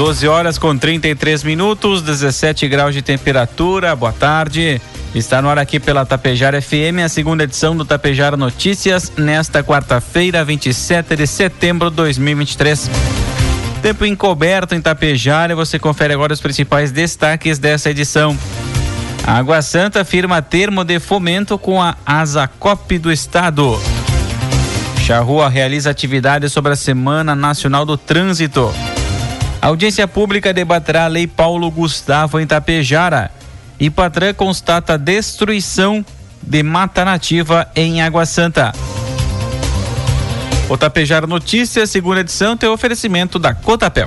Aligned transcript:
12 0.00 0.26
horas 0.28 0.56
com 0.56 0.74
33 0.78 1.44
minutos, 1.44 2.00
17 2.00 2.66
graus 2.68 2.94
de 2.94 3.02
temperatura. 3.02 3.94
Boa 3.94 4.14
tarde. 4.14 4.80
Está 5.14 5.42
no 5.42 5.50
ar 5.50 5.58
aqui 5.58 5.78
pela 5.78 6.06
Tapejara 6.06 6.62
FM, 6.62 7.04
a 7.04 7.08
segunda 7.10 7.44
edição 7.44 7.76
do 7.76 7.84
Tapejara 7.84 8.34
Notícias, 8.34 9.12
nesta 9.18 9.62
quarta-feira, 9.62 10.42
27 10.42 11.16
de 11.16 11.26
setembro 11.26 11.90
de 11.90 11.96
2023. 11.96 12.90
Tempo 13.82 14.06
encoberto 14.06 14.74
em 14.74 14.80
Tapejara 14.80 15.54
você 15.54 15.78
confere 15.78 16.14
agora 16.14 16.32
os 16.32 16.40
principais 16.40 16.90
destaques 16.90 17.58
dessa 17.58 17.90
edição. 17.90 18.34
A 19.26 19.36
Água 19.36 19.60
Santa 19.60 20.02
firma 20.02 20.40
termo 20.40 20.82
de 20.82 20.98
fomento 20.98 21.58
com 21.58 21.82
a 21.82 21.94
Asacop 22.06 22.98
do 22.98 23.12
Estado. 23.12 23.78
Charrua 25.04 25.50
realiza 25.50 25.90
atividades 25.90 26.54
sobre 26.54 26.72
a 26.72 26.76
Semana 26.76 27.34
Nacional 27.34 27.84
do 27.84 27.98
Trânsito. 27.98 28.72
A 29.62 29.66
audiência 29.66 30.08
pública 30.08 30.54
debaterá 30.54 31.04
a 31.04 31.08
Lei 31.08 31.26
Paulo 31.26 31.70
Gustavo 31.70 32.40
em 32.40 32.46
Tapejara. 32.46 33.30
E 33.78 33.90
Patran 33.90 34.32
constata 34.34 34.96
destruição 34.96 36.04
de 36.42 36.62
mata 36.62 37.04
nativa 37.04 37.66
em 37.74 38.00
Água 38.00 38.24
Santa. 38.24 38.72
O 40.68 40.76
Tapejara 40.78 41.26
Notícias, 41.26 41.90
segunda 41.90 42.20
edição, 42.20 42.56
tem 42.56 42.68
oferecimento 42.68 43.38
da 43.38 43.54
Cotapel. 43.54 44.06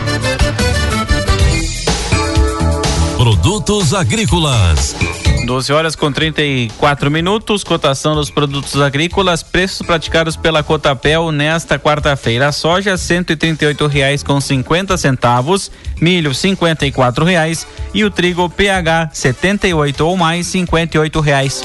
Produtos 3.17 3.93
agrícolas. 3.93 4.95
12 5.45 5.73
horas 5.73 5.95
com 5.95 6.11
34 6.11 7.11
minutos, 7.11 7.63
cotação 7.63 8.15
dos 8.15 8.29
produtos 8.29 8.79
agrícolas, 8.79 9.43
preços 9.43 9.85
praticados 9.85 10.35
pela 10.35 10.63
Cotapel 10.63 11.31
nesta 11.31 11.77
quarta-feira. 11.77 12.51
Soja 12.51 12.95
cento 12.97 13.31
e 13.31 13.87
reais 13.87 14.23
com 14.23 14.39
50 14.39 14.95
centavos, 14.97 15.71
milho 15.99 16.33
cinquenta 16.33 16.85
e 16.85 16.93
reais 17.25 17.67
e 17.93 18.03
o 18.05 18.11
trigo 18.11 18.49
PH 18.49 19.09
78 19.13 20.05
ou 20.05 20.15
mais 20.15 20.47
58 20.47 21.19
reais. 21.19 21.61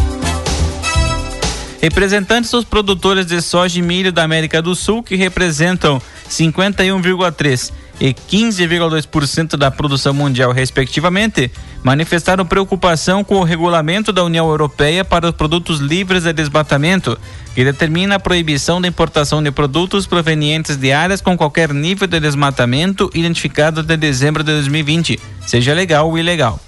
Representantes 1.80 2.50
dos 2.50 2.64
produtores 2.64 3.26
de 3.26 3.40
soja 3.40 3.78
e 3.78 3.82
milho 3.82 4.10
da 4.10 4.24
América 4.24 4.60
do 4.60 4.74
Sul, 4.74 5.02
que 5.02 5.14
representam 5.14 6.02
51,3 6.28 7.72
e 8.00 8.12
15,2% 8.12 9.56
da 9.56 9.70
produção 9.70 10.12
mundial, 10.12 10.52
respectivamente, 10.52 11.50
manifestaram 11.82 12.44
preocupação 12.44 13.24
com 13.24 13.36
o 13.36 13.44
regulamento 13.44 14.12
da 14.12 14.22
União 14.22 14.48
Europeia 14.48 15.04
para 15.04 15.28
os 15.28 15.32
produtos 15.32 15.80
livres 15.80 16.24
de 16.24 16.32
desmatamento, 16.32 17.18
que 17.54 17.64
determina 17.64 18.16
a 18.16 18.20
proibição 18.20 18.80
da 18.80 18.88
importação 18.88 19.42
de 19.42 19.50
produtos 19.50 20.06
provenientes 20.06 20.76
de 20.76 20.92
áreas 20.92 21.20
com 21.20 21.36
qualquer 21.36 21.72
nível 21.72 22.06
de 22.06 22.20
desmatamento 22.20 23.10
identificado 23.14 23.82
de 23.82 23.96
dezembro 23.96 24.44
de 24.44 24.52
2020, 24.52 25.18
seja 25.46 25.72
legal 25.72 26.08
ou 26.08 26.18
ilegal. 26.18 26.60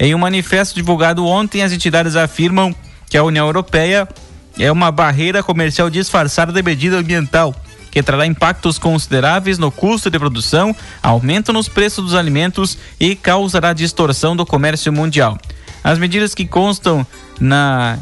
Em 0.00 0.14
um 0.14 0.18
manifesto 0.18 0.74
divulgado 0.74 1.24
ontem, 1.24 1.62
as 1.62 1.70
entidades 1.70 2.16
afirmam 2.16 2.74
que 3.08 3.16
a 3.16 3.22
União 3.22 3.46
Europeia 3.46 4.08
é 4.58 4.72
uma 4.72 4.90
barreira 4.90 5.42
comercial 5.42 5.88
disfarçada 5.88 6.52
de 6.52 6.62
medida 6.62 6.98
ambiental 6.98 7.54
que 7.92 8.02
trará 8.02 8.26
impactos 8.26 8.78
consideráveis 8.78 9.58
no 9.58 9.70
custo 9.70 10.10
de 10.10 10.18
produção, 10.18 10.74
aumento 11.02 11.52
nos 11.52 11.68
preços 11.68 12.02
dos 12.02 12.14
alimentos 12.14 12.78
e 12.98 13.14
causará 13.14 13.74
distorção 13.74 14.34
do 14.34 14.46
comércio 14.46 14.90
mundial. 14.90 15.38
As 15.84 15.98
medidas 15.98 16.34
que 16.34 16.46
constam 16.46 17.06
na 17.38 17.98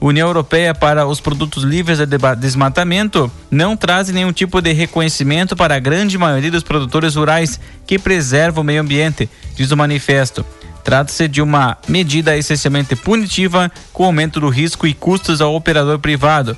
União 0.00 0.26
Europeia 0.26 0.74
para 0.74 1.06
os 1.06 1.20
produtos 1.20 1.62
livres 1.62 1.98
de 1.98 2.06
desmatamento 2.36 3.30
não 3.48 3.76
trazem 3.76 4.14
nenhum 4.14 4.32
tipo 4.32 4.60
de 4.60 4.72
reconhecimento 4.72 5.54
para 5.54 5.76
a 5.76 5.80
grande 5.80 6.18
maioria 6.18 6.50
dos 6.50 6.64
produtores 6.64 7.14
rurais 7.14 7.60
que 7.86 7.98
preservam 7.98 8.62
o 8.62 8.64
meio 8.64 8.80
ambiente, 8.80 9.30
diz 9.54 9.70
o 9.70 9.76
manifesto. 9.76 10.44
Trata-se 10.82 11.28
de 11.28 11.42
uma 11.42 11.76
medida 11.86 12.36
essencialmente 12.36 12.96
punitiva 12.96 13.70
com 13.92 14.04
aumento 14.04 14.40
do 14.40 14.48
risco 14.48 14.86
e 14.86 14.94
custos 14.94 15.40
ao 15.40 15.54
operador 15.54 15.98
privado. 15.98 16.56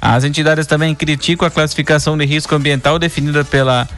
As 0.00 0.24
entidades 0.24 0.66
também 0.66 0.94
criticam 0.94 1.46
a 1.46 1.50
classificação 1.50 2.16
de 2.16 2.24
risco 2.24 2.54
ambiental 2.54 2.98
definida 2.98 3.44
pela 3.44 3.88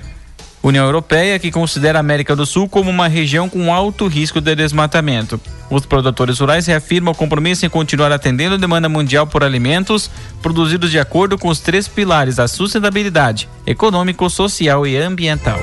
União 0.62 0.84
Europeia, 0.84 1.38
que 1.38 1.50
considera 1.50 1.98
a 1.98 2.00
América 2.00 2.36
do 2.36 2.44
Sul 2.44 2.68
como 2.68 2.90
uma 2.90 3.08
região 3.08 3.48
com 3.48 3.72
alto 3.72 4.06
risco 4.06 4.40
de 4.40 4.54
desmatamento. 4.54 5.40
Os 5.70 5.86
produtores 5.86 6.38
rurais 6.38 6.66
reafirmam 6.66 7.12
o 7.12 7.16
compromisso 7.16 7.64
em 7.64 7.70
continuar 7.70 8.12
atendendo 8.12 8.56
a 8.56 8.58
demanda 8.58 8.88
mundial 8.88 9.26
por 9.26 9.42
alimentos 9.42 10.10
produzidos 10.42 10.90
de 10.90 10.98
acordo 10.98 11.38
com 11.38 11.48
os 11.48 11.60
três 11.60 11.88
pilares 11.88 12.36
da 12.36 12.46
sustentabilidade 12.46 13.48
econômico, 13.66 14.28
social 14.28 14.86
e 14.86 14.96
ambiental. 14.96 15.60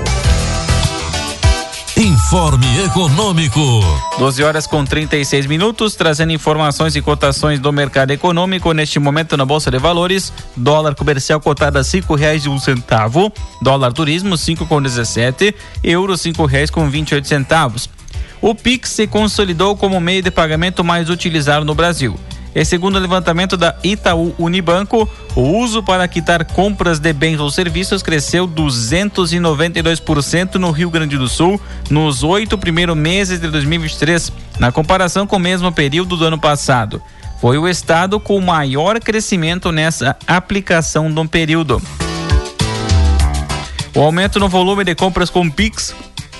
Informe 2.27 2.83
Econômico. 2.83 3.61
12 4.19 4.43
horas 4.43 4.67
com 4.67 4.83
36 4.83 5.45
minutos, 5.45 5.95
trazendo 5.95 6.33
informações 6.33 6.93
e 6.93 7.01
cotações 7.01 7.57
do 7.57 7.71
mercado 7.71 8.11
econômico. 8.11 8.73
Neste 8.73 8.99
momento 8.99 9.37
na 9.37 9.45
Bolsa 9.45 9.71
de 9.71 9.77
Valores, 9.77 10.33
dólar 10.53 10.93
comercial 10.93 11.39
cotado 11.39 11.79
a 11.79 11.85
cinco 11.85 12.15
reais 12.15 12.43
e 12.43 12.49
um 12.49 12.59
centavo, 12.59 13.31
dólar 13.61 13.93
turismo 13.93 14.35
cinco 14.35 14.65
com 14.65 14.81
dezessete, 14.81 15.55
euro 15.81 16.17
cinco 16.17 16.45
reais 16.45 16.69
com 16.69 16.89
vinte 16.89 17.11
e 17.11 17.15
oito 17.15 17.29
centavos. 17.29 17.89
O 18.41 18.53
Pix 18.53 18.89
se 18.89 19.07
consolidou 19.07 19.77
como 19.77 19.97
meio 20.01 20.21
de 20.21 20.29
pagamento 20.29 20.83
mais 20.83 21.09
utilizado 21.09 21.63
no 21.63 21.73
Brasil. 21.73 22.19
E 22.57 22.65
segundo 22.65 22.95
o 22.95 22.99
levantamento 22.99 23.55
da 23.55 23.75
Itaú 23.83 24.33
Unibanco, 24.39 25.07
o 25.35 25.41
uso 25.41 25.83
para 25.83 26.07
quitar 26.07 26.43
compras 26.43 26.97
de 26.97 27.13
bens 27.13 27.39
ou 27.39 27.51
serviços 27.51 28.01
cresceu 28.01 28.47
292% 28.47 30.55
no 30.55 30.71
Rio 30.71 30.89
Grande 30.89 31.19
do 31.19 31.27
Sul 31.27 31.61
nos 31.87 32.23
oito 32.23 32.57
primeiros 32.57 32.97
meses 32.97 33.39
de 33.39 33.47
2023, 33.47 34.33
na 34.57 34.71
comparação 34.71 35.27
com 35.27 35.35
o 35.35 35.39
mesmo 35.39 35.71
período 35.71 36.17
do 36.17 36.25
ano 36.25 36.39
passado. 36.39 36.99
Foi 37.39 37.59
o 37.59 37.67
estado 37.67 38.19
com 38.19 38.41
maior 38.41 38.99
crescimento 38.99 39.71
nessa 39.71 40.17
aplicação 40.25 41.11
do 41.11 41.29
período. 41.29 41.79
O 43.95 44.01
aumento 44.01 44.39
no 44.39 44.49
volume 44.49 44.83
de 44.83 44.95
compras 44.95 45.29
com 45.29 45.47
Pix 45.47 45.93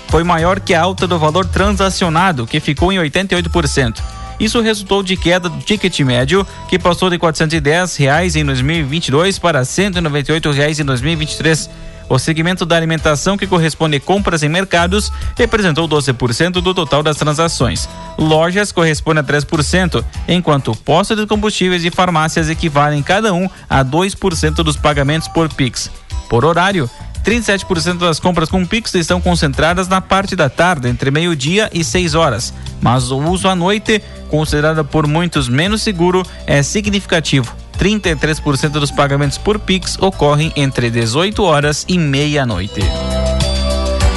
foi 0.08 0.24
maior 0.24 0.58
que 0.58 0.74
a 0.74 0.82
alta 0.82 1.06
do 1.06 1.16
valor 1.16 1.46
transacionado, 1.46 2.44
que 2.44 2.58
ficou 2.58 2.92
em 2.92 2.98
88%. 2.98 4.17
Isso 4.38 4.60
resultou 4.60 5.02
de 5.02 5.16
queda 5.16 5.48
do 5.48 5.58
ticket 5.58 5.98
médio, 6.00 6.46
que 6.68 6.78
passou 6.78 7.10
de 7.10 7.18
410 7.18 7.96
reais 7.96 8.36
em 8.36 8.44
2022 8.44 9.38
para 9.38 9.64
198 9.64 10.50
reais 10.50 10.78
em 10.78 10.84
2023. 10.84 11.68
O 12.08 12.18
segmento 12.18 12.64
da 12.64 12.74
alimentação, 12.74 13.36
que 13.36 13.46
corresponde 13.46 13.96
a 13.96 14.00
compras 14.00 14.42
em 14.42 14.48
mercados, 14.48 15.12
representou 15.36 15.86
12% 15.86 16.52
do 16.52 16.72
total 16.72 17.02
das 17.02 17.18
transações. 17.18 17.86
Lojas 18.16 18.72
corresponde 18.72 19.20
a 19.20 19.24
3%, 19.24 20.02
enquanto 20.26 20.74
postos 20.74 21.18
de 21.18 21.26
combustíveis 21.26 21.84
e 21.84 21.90
farmácias 21.90 22.48
equivalem 22.48 23.02
cada 23.02 23.34
um 23.34 23.48
a 23.68 23.84
2% 23.84 24.54
dos 24.62 24.76
pagamentos 24.76 25.28
por 25.28 25.52
Pix. 25.52 25.90
Por 26.30 26.44
horário, 26.44 26.88
37% 27.24 27.98
das 27.98 28.18
compras 28.18 28.48
com 28.48 28.64
Pix 28.64 28.94
estão 28.94 29.20
concentradas 29.20 29.88
na 29.88 30.00
parte 30.00 30.34
da 30.34 30.48
tarde, 30.48 30.88
entre 30.88 31.10
meio-dia 31.10 31.68
e 31.72 31.84
6 31.84 32.14
horas. 32.14 32.54
Mas 32.80 33.10
o 33.10 33.18
uso 33.18 33.48
à 33.48 33.54
noite, 33.54 34.02
considerado 34.28 34.84
por 34.84 35.06
muitos 35.06 35.48
menos 35.48 35.82
seguro, 35.82 36.24
é 36.46 36.62
significativo. 36.62 37.54
33% 37.78 38.70
dos 38.70 38.90
pagamentos 38.90 39.38
por 39.38 39.58
Pix 39.58 39.96
ocorrem 40.00 40.52
entre 40.56 40.90
18 40.90 41.42
horas 41.42 41.84
e 41.88 41.96
meia-noite. 41.96 42.80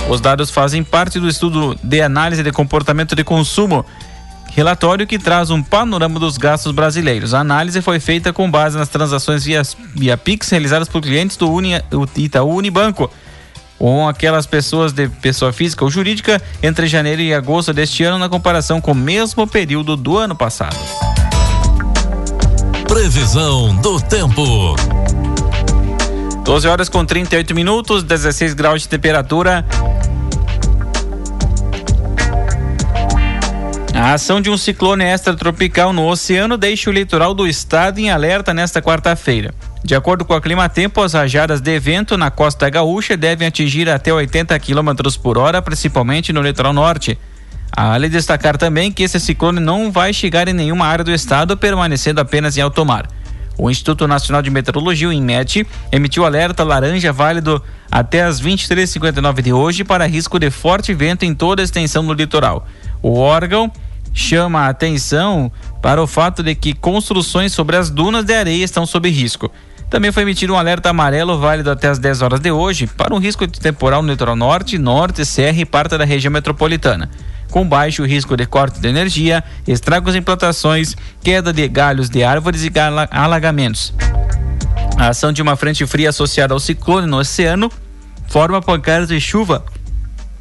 Os 0.10 0.20
dados 0.20 0.50
fazem 0.50 0.84
parte 0.84 1.20
do 1.20 1.30
estudo 1.30 1.78
de 1.82 2.02
análise 2.02 2.44
de 2.44 2.52
comportamento 2.52 3.16
de 3.16 3.24
consumo 3.24 3.86
relatório 4.54 5.08
que 5.08 5.18
traz 5.18 5.50
um 5.50 5.64
panorama 5.64 6.20
dos 6.20 6.38
gastos 6.38 6.72
brasileiros. 6.72 7.34
A 7.34 7.40
análise 7.40 7.82
foi 7.82 8.00
feita 8.00 8.32
com 8.32 8.50
base 8.50 8.78
nas 8.78 8.90
transações 8.90 9.44
via, 9.44 9.62
via 9.96 10.18
Pix 10.18 10.50
realizadas 10.50 10.88
por 10.88 11.02
clientes 11.02 11.38
do 11.38 11.52
Uni, 11.52 11.72
Itaú 12.16 12.56
Unibanco 12.56 13.10
ou 13.80 14.08
aquelas 14.08 14.46
pessoas 14.46 14.94
de 14.94 15.10
pessoa 15.10 15.52
física 15.52 15.84
ou 15.84 15.90
jurídica 15.90 16.40
entre 16.62 16.86
janeiro 16.86 17.20
e 17.20 17.34
agosto 17.34 17.74
deste 17.74 18.04
ano 18.04 18.20
na 18.20 18.30
comparação 18.30 18.80
com 18.80 18.92
o 18.92 18.96
mesmo 18.96 19.48
período 19.48 19.98
do 19.98 20.18
ano 20.18 20.36
passado. 20.36 20.78
Previsão 22.88 23.76
do 23.78 24.00
tempo. 24.00 24.76
12 26.44 26.68
horas 26.68 26.90
com 26.90 27.04
38 27.04 27.56
minutos, 27.56 28.04
16 28.04 28.54
graus 28.54 28.82
de 28.82 28.90
temperatura. 28.90 29.66
A 34.02 34.14
ação 34.14 34.42
de 34.42 34.50
um 34.50 34.58
ciclone 34.58 35.04
extratropical 35.04 35.94
no 35.94 36.08
oceano 36.08 36.58
deixa 36.58 36.90
o 36.90 36.94
litoral 36.94 37.36
do 37.36 37.46
estado 37.46 38.00
em 38.00 38.10
alerta 38.10 38.52
nesta 38.52 38.82
quarta-feira. 38.82 39.54
De 39.84 39.94
acordo 39.94 40.26
com 40.26 40.34
a 40.34 40.42
Climatempo, 40.42 41.04
as 41.04 41.14
rajadas 41.14 41.62
de 41.62 41.80
vento 41.80 42.18
na 42.18 42.32
costa 42.32 42.68
gaúcha 42.68 43.16
devem 43.16 43.48
atingir 43.48 43.88
até 43.88 44.12
80 44.12 44.58
km 44.58 44.92
por 45.22 45.38
hora, 45.38 45.62
principalmente 45.62 46.34
no 46.34 46.42
litoral 46.42 46.74
norte. 46.74 47.16
Vale 47.78 48.10
destacar 48.10 48.58
também 48.58 48.92
que 48.92 49.04
esse 49.04 49.20
ciclone 49.20 49.60
não 49.60 49.92
vai 49.92 50.12
chegar 50.12 50.48
em 50.48 50.54
nenhuma 50.54 50.88
área 50.88 51.06
do 51.06 51.14
estado, 51.14 51.56
permanecendo 51.56 52.20
apenas 52.20 52.58
em 52.58 52.62
alto 52.62 52.84
mar. 52.84 53.08
O 53.56 53.70
Instituto 53.70 54.08
Nacional 54.08 54.42
de 54.42 54.50
Meteorologia, 54.50 55.10
o 55.10 55.14
INMET, 55.14 55.68
emitiu 55.92 56.26
alerta 56.26 56.64
laranja 56.64 57.14
válido 57.14 57.64
até 57.92 58.24
as 58.24 58.42
23h59 58.42 59.44
de 59.44 59.54
hoje 59.54 59.84
para 59.84 60.08
risco 60.08 60.40
de 60.40 60.50
forte 60.50 60.92
vento 60.92 61.24
em 61.24 61.36
toda 61.36 61.62
a 61.62 61.64
extensão 61.64 62.04
do 62.04 62.14
litoral. 62.14 62.66
O 63.04 63.20
órgão 63.20 63.72
chama 64.14 64.62
a 64.62 64.70
atenção 64.70 65.52
para 65.82 66.02
o 66.02 66.08
fato 66.08 66.44
de 66.44 66.54
que 66.56 66.74
construções 66.74 67.52
sobre 67.52 67.76
as 67.76 67.90
dunas 67.90 68.26
de 68.26 68.34
areia 68.34 68.64
estão 68.64 68.86
sob 68.86 69.10
risco. 69.10 69.52
Também 69.90 70.12
foi 70.12 70.24
emitido 70.24 70.54
um 70.54 70.58
alerta 70.58 70.90
amarelo 70.90 71.38
válido 71.38 71.70
até 71.70 71.90
as 71.90 72.00
10 72.00 72.22
horas 72.22 72.40
de 72.40 72.50
hoje 72.50 72.88
para 72.88 73.14
um 73.14 73.20
risco 73.20 73.46
de 73.46 73.60
temporal 73.60 74.02
no 74.02 74.10
litoral 74.10 74.36
norte, 74.36 74.78
norte, 74.78 75.26
serra 75.26 75.60
e 75.60 75.66
parte 75.66 75.98
da 75.98 76.06
região 76.06 76.32
metropolitana. 76.32 77.10
Com 77.50 77.68
baixo 77.68 78.06
risco 78.06 78.38
de 78.38 78.46
corte 78.46 78.80
de 78.80 78.88
energia, 78.88 79.44
estragos 79.68 80.16
em 80.16 80.22
plantações, 80.22 80.96
queda 81.22 81.52
de 81.52 81.68
galhos 81.68 82.10
de 82.10 82.24
árvores 82.24 82.64
e 82.64 82.72
alagamentos. 83.12 83.94
A 84.98 85.10
ação 85.10 85.34
de 85.34 85.42
uma 85.42 85.58
frente 85.58 85.86
fria 85.86 86.10
associada 86.10 86.54
ao 86.54 86.60
ciclone 86.60 87.08
no 87.08 87.18
oceano 87.18 87.70
forma 88.30 88.62
pancadas 88.62 89.10
de 89.10 89.20
chuva 89.20 89.66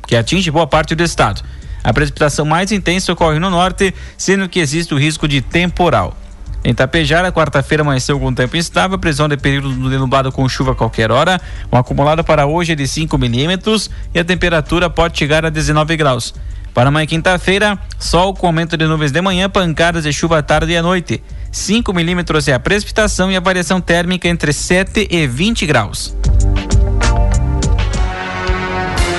que 0.06 0.16
atinge 0.16 0.50
boa 0.50 0.66
parte 0.66 0.94
do 0.94 1.02
estado. 1.04 1.42
A 1.82 1.92
precipitação 1.92 2.44
mais 2.44 2.70
intensa 2.72 3.12
ocorre 3.12 3.38
no 3.38 3.50
norte, 3.50 3.94
sendo 4.16 4.48
que 4.48 4.60
existe 4.60 4.92
o 4.94 4.98
risco 4.98 5.26
de 5.26 5.40
temporal. 5.40 6.16
Em 6.62 6.74
Tapejara, 6.74 7.32
quarta-feira 7.32 7.82
amanheceu 7.82 8.20
com 8.20 8.34
tempo 8.34 8.56
instável, 8.56 8.98
previsão 8.98 9.28
de 9.28 9.36
período 9.36 9.70
de 9.88 9.96
nublado 9.96 10.30
com 10.30 10.46
chuva 10.46 10.72
a 10.72 10.74
qualquer 10.74 11.10
hora. 11.10 11.40
O 11.72 11.76
acumulado 11.76 12.22
para 12.22 12.46
hoje 12.46 12.72
é 12.72 12.74
de 12.74 12.86
5 12.86 13.16
milímetros 13.16 13.90
e 14.14 14.18
a 14.18 14.24
temperatura 14.24 14.90
pode 14.90 15.18
chegar 15.18 15.44
a 15.44 15.48
19 15.48 15.96
graus. 15.96 16.34
Para 16.74 16.88
amanhã, 16.88 17.06
quinta-feira, 17.06 17.78
sol 17.98 18.34
com 18.34 18.46
aumento 18.46 18.76
de 18.76 18.86
nuvens 18.86 19.10
de 19.10 19.20
manhã, 19.22 19.48
pancadas 19.48 20.04
de 20.04 20.12
chuva 20.12 20.38
à 20.38 20.42
tarde 20.42 20.72
e 20.72 20.76
à 20.76 20.82
noite. 20.82 21.22
5 21.50 21.92
milímetros 21.92 22.46
é 22.46 22.52
a 22.52 22.60
precipitação 22.60 23.30
e 23.30 23.36
a 23.36 23.40
variação 23.40 23.80
térmica 23.80 24.28
entre 24.28 24.52
7 24.52 25.08
e 25.10 25.26
20 25.26 25.66
graus. 25.66 26.14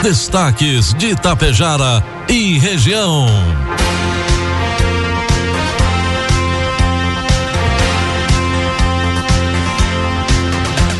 Destaques 0.01 0.93
de 0.93 1.07
Itapejara 1.07 2.20
e 2.31 2.57
região. 2.57 3.25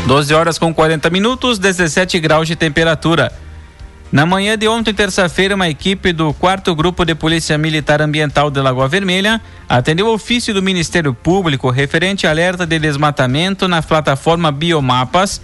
Doze 0.06 0.34
horas 0.34 0.58
com 0.58 0.74
40 0.74 1.08
minutos, 1.08 1.58
17 1.58 2.20
graus 2.20 2.46
de 2.46 2.54
temperatura. 2.54 3.32
Na 4.10 4.26
manhã 4.26 4.58
de 4.58 4.68
ontem, 4.68 4.92
terça-feira, 4.92 5.54
uma 5.54 5.70
equipe 5.70 6.12
do 6.12 6.34
4 6.34 6.74
Grupo 6.74 7.02
de 7.02 7.14
Polícia 7.14 7.56
Militar 7.56 8.02
Ambiental 8.02 8.50
de 8.50 8.60
Lagoa 8.60 8.86
Vermelha 8.86 9.40
atendeu 9.66 10.08
o 10.08 10.12
ofício 10.12 10.52
do 10.52 10.60
Ministério 10.60 11.14
Público 11.14 11.70
referente 11.70 12.26
a 12.26 12.30
alerta 12.30 12.66
de 12.66 12.78
desmatamento 12.78 13.66
na 13.66 13.80
plataforma 13.80 14.52
Biomapas 14.52 15.40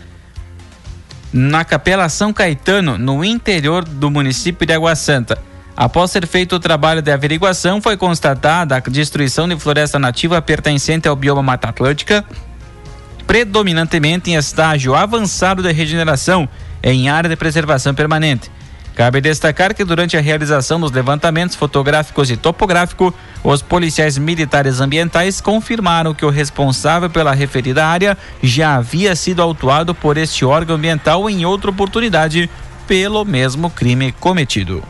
na 1.32 1.64
Capela 1.64 2.11
São 2.11 2.31
Caetano, 2.31 2.99
no 2.99 3.25
interior 3.25 3.85
do 3.85 4.11
município 4.11 4.67
de 4.67 4.75
Água 4.75 4.94
Santa. 4.94 5.49
Após 5.81 6.11
ser 6.11 6.27
feito 6.27 6.57
o 6.57 6.59
trabalho 6.59 7.01
de 7.01 7.13
averiguação, 7.13 7.81
foi 7.81 7.97
constatada 7.97 8.75
a 8.75 8.81
destruição 8.81 9.49
de 9.49 9.57
floresta 9.57 9.97
nativa 9.97 10.43
pertencente 10.43 11.07
ao 11.07 11.15
bioma 11.15 11.41
Mata 11.41 11.69
Atlântica, 11.69 12.25
predominantemente 13.29 14.29
em 14.29 14.35
estágio 14.35 14.97
avançado 14.97 15.63
de 15.63 15.71
regeneração 15.71 16.49
em 16.83 17.09
área 17.09 17.31
de 17.31 17.37
preservação 17.37 17.95
permanente. 17.95 18.51
Cabe 18.97 19.21
destacar 19.21 19.73
que 19.73 19.85
durante 19.85 20.17
a 20.17 20.21
realização 20.21 20.81
dos 20.81 20.91
levantamentos 20.91 21.55
fotográficos 21.55 22.29
e 22.29 22.37
topográfico, 22.37 23.15
os 23.45 23.63
policiais 23.63 24.19
militares 24.19 24.81
ambientais 24.81 25.41
confirmaram 25.41 26.13
que 26.13 26.27
o 26.27 26.31
responsável 26.31 27.09
pela 27.09 27.33
referida 27.33 27.87
área 27.87 28.19
já 28.43 28.75
havia 28.75 29.15
sido 29.15 29.41
autuado 29.41 29.95
por 29.95 30.17
este 30.17 30.45
órgão 30.45 30.75
ambiental 30.75 31.31
em 31.31 31.47
outra 31.47 31.71
oportunidade 31.71 32.51
pelo 32.89 33.25
mesmo 33.25 33.71
crime 33.71 34.11
cometido. 34.11 34.83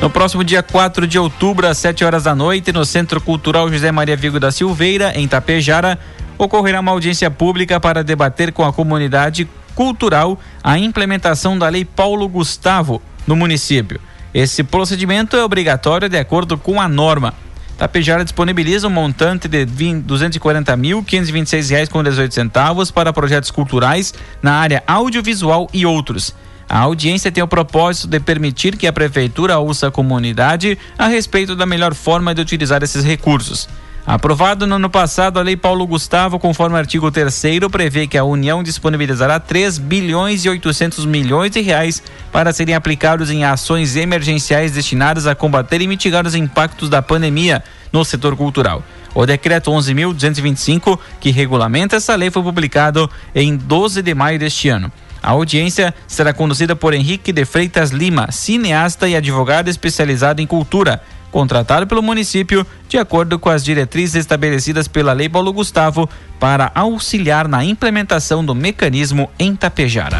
No 0.00 0.08
próximo 0.08 0.44
dia 0.44 0.62
4 0.62 1.08
de 1.08 1.18
outubro, 1.18 1.66
às 1.66 1.76
7 1.78 2.04
horas 2.04 2.22
da 2.22 2.32
noite, 2.32 2.70
no 2.72 2.84
Centro 2.84 3.20
Cultural 3.20 3.68
José 3.68 3.90
Maria 3.90 4.16
Vigo 4.16 4.38
da 4.38 4.52
Silveira, 4.52 5.10
em 5.16 5.26
Tapejara, 5.26 5.98
ocorrerá 6.38 6.78
uma 6.78 6.92
audiência 6.92 7.28
pública 7.32 7.80
para 7.80 8.04
debater 8.04 8.52
com 8.52 8.64
a 8.64 8.72
comunidade 8.72 9.48
cultural 9.74 10.38
a 10.62 10.78
implementação 10.78 11.58
da 11.58 11.68
Lei 11.68 11.84
Paulo 11.84 12.28
Gustavo 12.28 13.02
no 13.26 13.34
município. 13.34 14.00
Esse 14.32 14.62
procedimento 14.62 15.36
é 15.36 15.42
obrigatório 15.42 16.08
de 16.08 16.16
acordo 16.16 16.56
com 16.56 16.80
a 16.80 16.86
norma. 16.86 17.34
Tapejara 17.76 18.22
disponibiliza 18.22 18.86
um 18.86 18.90
montante 18.90 19.48
de 19.48 19.64
R$ 19.64 19.66
240.526,18 20.06 22.92
para 22.92 23.12
projetos 23.12 23.50
culturais 23.50 24.14
na 24.40 24.54
área 24.54 24.80
audiovisual 24.86 25.68
e 25.72 25.84
outros. 25.84 26.32
A 26.68 26.80
audiência 26.80 27.32
tem 27.32 27.42
o 27.42 27.48
propósito 27.48 28.08
de 28.08 28.20
permitir 28.20 28.76
que 28.76 28.86
a 28.86 28.92
prefeitura 28.92 29.58
ouça 29.58 29.88
a 29.88 29.90
comunidade 29.90 30.76
a 30.98 31.06
respeito 31.06 31.56
da 31.56 31.64
melhor 31.64 31.94
forma 31.94 32.34
de 32.34 32.42
utilizar 32.42 32.82
esses 32.82 33.02
recursos. 33.02 33.66
Aprovado 34.06 34.66
no 34.66 34.76
ano 34.76 34.88
passado, 34.88 35.38
a 35.38 35.42
Lei 35.42 35.56
Paulo 35.56 35.86
Gustavo, 35.86 36.38
conforme 36.38 36.76
o 36.76 36.78
artigo 36.78 37.10
3 37.10 37.42
prevê 37.70 38.06
que 38.06 38.16
a 38.16 38.24
União 38.24 38.62
disponibilizará 38.62 39.40
3 39.40 39.78
bilhões 39.78 40.44
e 40.44 40.48
800 40.48 41.04
milhões 41.06 41.50
de 41.50 41.60
reais 41.60 42.02
para 42.32 42.52
serem 42.52 42.74
aplicados 42.74 43.30
em 43.30 43.44
ações 43.44 43.96
emergenciais 43.96 44.72
destinadas 44.72 45.26
a 45.26 45.34
combater 45.34 45.80
e 45.80 45.86
mitigar 45.86 46.26
os 46.26 46.34
impactos 46.34 46.88
da 46.88 47.02
pandemia 47.02 47.62
no 47.92 48.04
setor 48.04 48.36
cultural. 48.36 48.82
O 49.14 49.26
decreto 49.26 49.70
11.225, 49.70 50.98
que 51.18 51.30
regulamenta 51.30 51.96
essa 51.96 52.14
lei, 52.14 52.30
foi 52.30 52.42
publicado 52.42 53.10
em 53.34 53.56
12 53.56 54.02
de 54.02 54.14
maio 54.14 54.38
deste 54.38 54.68
ano. 54.68 54.92
A 55.22 55.30
audiência 55.30 55.94
será 56.06 56.32
conduzida 56.32 56.74
por 56.76 56.94
Henrique 56.94 57.32
de 57.32 57.44
Freitas 57.44 57.90
Lima, 57.90 58.30
cineasta 58.30 59.08
e 59.08 59.16
advogado 59.16 59.68
especializado 59.68 60.40
em 60.40 60.46
cultura 60.46 61.02
contratado 61.30 61.86
pelo 61.86 62.02
município 62.02 62.66
de 62.88 62.98
acordo 62.98 63.38
com 63.38 63.48
as 63.48 63.64
diretrizes 63.64 64.16
estabelecidas 64.16 64.88
pela 64.88 65.12
Lei 65.12 65.28
Paulo 65.28 65.52
Gustavo 65.52 66.08
para 66.40 66.72
auxiliar 66.74 67.46
na 67.46 67.64
implementação 67.64 68.44
do 68.44 68.54
mecanismo 68.54 69.30
em 69.38 69.54
Tapejara. 69.54 70.18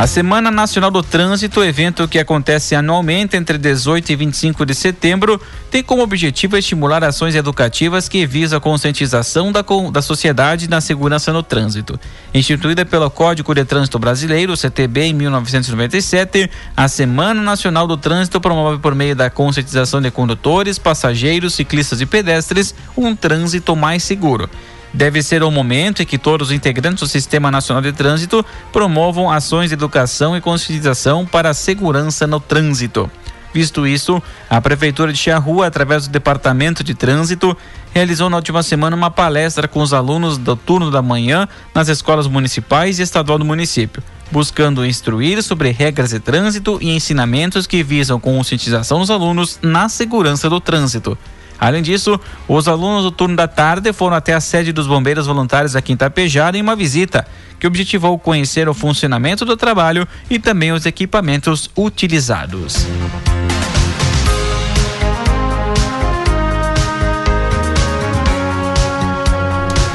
A 0.00 0.06
Semana 0.06 0.50
Nacional 0.50 0.90
do 0.90 1.02
Trânsito, 1.02 1.62
evento 1.62 2.08
que 2.08 2.18
acontece 2.18 2.74
anualmente 2.74 3.36
entre 3.36 3.58
18 3.58 4.10
e 4.10 4.16
25 4.16 4.64
de 4.64 4.74
setembro, 4.74 5.38
tem 5.70 5.82
como 5.82 6.02
objetivo 6.02 6.56
estimular 6.56 7.04
ações 7.04 7.34
educativas 7.34 8.08
que 8.08 8.24
visam 8.24 8.56
a 8.56 8.62
conscientização 8.62 9.52
da, 9.52 9.62
da 9.92 10.00
sociedade 10.00 10.70
na 10.70 10.80
segurança 10.80 11.34
no 11.34 11.42
trânsito. 11.42 12.00
Instituída 12.32 12.86
pelo 12.86 13.10
Código 13.10 13.54
de 13.54 13.62
Trânsito 13.62 13.98
Brasileiro, 13.98 14.56
CTB, 14.56 15.02
em 15.02 15.12
1997, 15.12 16.50
a 16.74 16.88
Semana 16.88 17.42
Nacional 17.42 17.86
do 17.86 17.98
Trânsito 17.98 18.40
promove 18.40 18.78
por 18.78 18.94
meio 18.94 19.14
da 19.14 19.28
conscientização 19.28 20.00
de 20.00 20.10
condutores, 20.10 20.78
passageiros, 20.78 21.52
ciclistas 21.52 22.00
e 22.00 22.06
pedestres 22.06 22.74
um 22.96 23.14
trânsito 23.14 23.76
mais 23.76 24.02
seguro 24.02 24.48
deve 24.92 25.22
ser 25.22 25.42
o 25.42 25.50
momento 25.50 26.02
em 26.02 26.06
que 26.06 26.18
todos 26.18 26.48
os 26.48 26.54
integrantes 26.54 27.00
do 27.00 27.08
Sistema 27.08 27.50
Nacional 27.50 27.82
de 27.82 27.92
Trânsito 27.92 28.44
promovam 28.72 29.30
ações 29.30 29.70
de 29.70 29.74
educação 29.74 30.36
e 30.36 30.40
conscientização 30.40 31.24
para 31.24 31.50
a 31.50 31.54
segurança 31.54 32.26
no 32.26 32.40
trânsito. 32.40 33.10
Visto 33.52 33.86
isso, 33.86 34.22
a 34.48 34.60
Prefeitura 34.60 35.12
de 35.12 35.18
Charrua, 35.18 35.66
através 35.66 36.06
do 36.06 36.12
Departamento 36.12 36.84
de 36.84 36.94
Trânsito, 36.94 37.56
realizou 37.92 38.30
na 38.30 38.36
última 38.36 38.62
semana 38.62 38.94
uma 38.94 39.10
palestra 39.10 39.66
com 39.66 39.80
os 39.80 39.92
alunos 39.92 40.38
do 40.38 40.54
turno 40.54 40.90
da 40.90 41.02
manhã 41.02 41.48
nas 41.74 41.88
escolas 41.88 42.28
municipais 42.28 42.98
e 42.98 43.02
estadual 43.02 43.38
do 43.38 43.44
município, 43.44 44.02
buscando 44.30 44.86
instruir 44.86 45.42
sobre 45.42 45.70
regras 45.70 46.10
de 46.10 46.20
trânsito 46.20 46.78
e 46.80 46.90
ensinamentos 46.90 47.66
que 47.66 47.82
visam 47.82 48.20
conscientização 48.20 49.00
dos 49.00 49.10
alunos 49.10 49.58
na 49.60 49.88
segurança 49.88 50.48
do 50.48 50.60
trânsito. 50.60 51.18
Além 51.60 51.82
disso, 51.82 52.18
os 52.48 52.66
alunos 52.66 53.04
do 53.04 53.10
turno 53.10 53.36
da 53.36 53.46
tarde 53.46 53.92
foram 53.92 54.16
até 54.16 54.32
a 54.32 54.40
sede 54.40 54.72
dos 54.72 54.86
bombeiros 54.86 55.26
voluntários 55.26 55.76
aqui 55.76 55.92
em 55.92 55.96
Tapejara 55.96 56.56
em 56.56 56.62
uma 56.62 56.74
visita 56.74 57.26
que 57.58 57.66
objetivou 57.66 58.18
conhecer 58.18 58.66
o 58.66 58.72
funcionamento 58.72 59.44
do 59.44 59.54
trabalho 59.58 60.08
e 60.30 60.38
também 60.38 60.72
os 60.72 60.86
equipamentos 60.86 61.70
utilizados. 61.76 62.86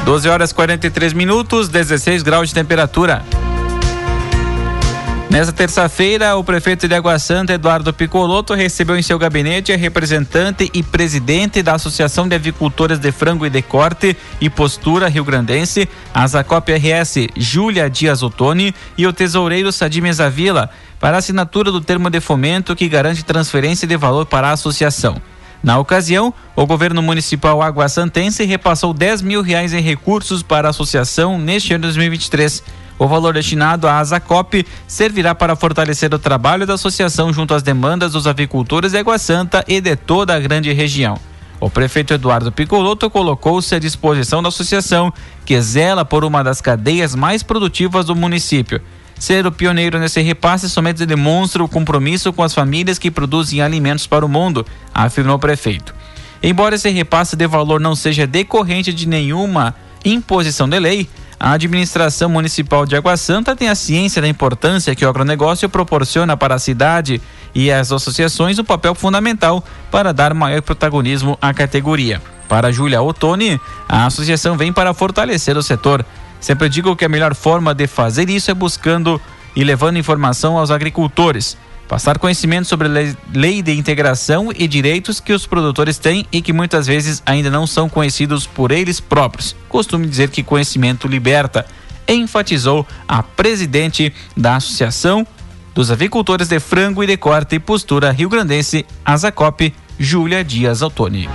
Doze 0.04 0.28
horas 0.28 0.52
43 0.52 1.12
minutos, 1.12 1.68
16 1.68 2.22
graus 2.22 2.50
de 2.50 2.54
temperatura. 2.54 3.24
Nesta 5.28 5.52
terça-feira, 5.52 6.36
o 6.36 6.44
prefeito 6.44 6.86
de 6.86 6.94
Água 6.94 7.18
Santa, 7.18 7.52
Eduardo 7.52 7.92
Picoloto, 7.92 8.54
recebeu 8.54 8.96
em 8.96 9.02
seu 9.02 9.18
gabinete 9.18 9.72
a 9.72 9.76
representante 9.76 10.70
e 10.72 10.84
presidente 10.84 11.64
da 11.64 11.74
Associação 11.74 12.28
de 12.28 12.36
Avicultores 12.36 13.00
de 13.00 13.10
Frango 13.10 13.44
e 13.44 13.50
de 13.50 13.60
Corte 13.60 14.16
e 14.40 14.48
Postura 14.48 15.08
Rio 15.08 15.24
Grandense, 15.24 15.88
a 16.14 16.24
Zacop 16.28 16.72
RS, 16.72 17.26
Júlia 17.36 17.90
Dias 17.90 18.22
Ottoni, 18.22 18.72
e 18.96 19.04
o 19.04 19.12
tesoureiro 19.12 19.72
Sadi 19.72 20.00
Mesavila, 20.00 20.70
para 21.00 21.18
assinatura 21.18 21.72
do 21.72 21.80
termo 21.80 22.08
de 22.08 22.20
fomento 22.20 22.76
que 22.76 22.88
garante 22.88 23.24
transferência 23.24 23.86
de 23.86 23.96
valor 23.96 24.26
para 24.26 24.48
a 24.48 24.52
associação. 24.52 25.20
Na 25.60 25.76
ocasião, 25.78 26.32
o 26.54 26.64
governo 26.64 27.02
municipal 27.02 27.60
Água 27.60 27.88
Santense 27.88 28.44
repassou 28.44 28.94
10 28.94 29.22
mil 29.22 29.42
reais 29.42 29.72
em 29.72 29.80
recursos 29.80 30.40
para 30.40 30.68
a 30.68 30.70
associação 30.70 31.36
neste 31.36 31.74
ano 31.74 31.82
2023. 31.82 32.62
O 32.98 33.06
valor 33.06 33.34
destinado 33.34 33.86
à 33.86 33.98
Asacop 33.98 34.66
servirá 34.86 35.34
para 35.34 35.54
fortalecer 35.54 36.12
o 36.14 36.18
trabalho 36.18 36.66
da 36.66 36.74
associação 36.74 37.32
junto 37.32 37.52
às 37.52 37.62
demandas 37.62 38.12
dos 38.12 38.26
avicultores 38.26 38.92
de 38.92 38.98
Água 38.98 39.18
Santa 39.18 39.64
e 39.68 39.80
de 39.80 39.94
toda 39.96 40.34
a 40.34 40.40
grande 40.40 40.72
região. 40.72 41.18
O 41.60 41.70
prefeito 41.70 42.14
Eduardo 42.14 42.52
Picoloto 42.52 43.08
colocou-se 43.08 43.74
à 43.74 43.78
disposição 43.78 44.42
da 44.42 44.48
associação, 44.48 45.12
que 45.44 45.60
zela 45.60 46.04
por 46.04 46.24
uma 46.24 46.42
das 46.42 46.60
cadeias 46.60 47.14
mais 47.14 47.42
produtivas 47.42 48.06
do 48.06 48.16
município. 48.16 48.80
Ser 49.18 49.46
o 49.46 49.52
pioneiro 49.52 49.98
nesse 49.98 50.20
repasse 50.20 50.68
somente 50.68 51.06
demonstra 51.06 51.64
o 51.64 51.68
compromisso 51.68 52.32
com 52.32 52.42
as 52.42 52.54
famílias 52.54 52.98
que 52.98 53.10
produzem 53.10 53.62
alimentos 53.62 54.06
para 54.06 54.24
o 54.24 54.28
mundo, 54.28 54.66
afirmou 54.92 55.36
o 55.36 55.38
prefeito. 55.38 55.94
Embora 56.42 56.74
esse 56.74 56.90
repasse 56.90 57.34
de 57.34 57.46
valor 57.46 57.80
não 57.80 57.96
seja 57.96 58.26
decorrente 58.26 58.92
de 58.92 59.08
nenhuma 59.08 59.74
imposição 60.04 60.68
de 60.68 60.78
lei, 60.78 61.08
a 61.38 61.52
administração 61.52 62.28
municipal 62.30 62.86
de 62.86 62.96
Água 62.96 63.16
Santa 63.16 63.54
tem 63.54 63.68
a 63.68 63.74
ciência 63.74 64.22
da 64.22 64.28
importância 64.28 64.94
que 64.94 65.04
o 65.04 65.08
agronegócio 65.08 65.68
proporciona 65.68 66.36
para 66.36 66.54
a 66.54 66.58
cidade 66.58 67.20
e 67.54 67.70
as 67.70 67.92
associações 67.92 68.58
um 68.58 68.64
papel 68.64 68.94
fundamental 68.94 69.62
para 69.90 70.12
dar 70.12 70.32
maior 70.32 70.62
protagonismo 70.62 71.38
à 71.40 71.52
categoria. 71.52 72.22
Para 72.48 72.72
Júlia 72.72 73.02
Ottoni, 73.02 73.60
a 73.88 74.06
associação 74.06 74.56
vem 74.56 74.72
para 74.72 74.94
fortalecer 74.94 75.56
o 75.56 75.62
setor. 75.62 76.04
Sempre 76.40 76.68
digo 76.68 76.96
que 76.96 77.04
a 77.04 77.08
melhor 77.08 77.34
forma 77.34 77.74
de 77.74 77.86
fazer 77.86 78.30
isso 78.30 78.50
é 78.50 78.54
buscando 78.54 79.20
e 79.54 79.64
levando 79.64 79.98
informação 79.98 80.56
aos 80.56 80.70
agricultores. 80.70 81.56
Passar 81.88 82.18
conhecimento 82.18 82.66
sobre 82.66 82.88
a 82.88 83.14
lei 83.32 83.62
de 83.62 83.72
integração 83.72 84.50
e 84.54 84.66
direitos 84.66 85.20
que 85.20 85.32
os 85.32 85.46
produtores 85.46 85.98
têm 85.98 86.26
e 86.32 86.42
que 86.42 86.52
muitas 86.52 86.86
vezes 86.86 87.22
ainda 87.24 87.48
não 87.48 87.66
são 87.66 87.88
conhecidos 87.88 88.46
por 88.46 88.72
eles 88.72 88.98
próprios. 88.98 89.54
Costume 89.68 90.06
dizer 90.06 90.30
que 90.30 90.42
conhecimento 90.42 91.06
liberta, 91.06 91.64
enfatizou 92.08 92.86
a 93.06 93.22
presidente 93.22 94.12
da 94.36 94.56
Associação 94.56 95.26
dos 95.74 95.90
Avicultores 95.90 96.48
de 96.48 96.58
Frango 96.58 97.04
e 97.04 97.06
de 97.06 97.16
Corte 97.16 97.56
e 97.56 97.60
Postura 97.60 98.10
Rio 98.10 98.28
Grandense, 98.28 98.86
Azacop, 99.04 99.72
Júlia 99.98 100.42
Dias 100.42 100.82
Altoni. 100.82 101.28